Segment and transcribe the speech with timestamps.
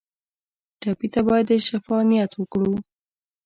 [0.81, 2.73] ټپي ته باید د شفا نیت وکړو.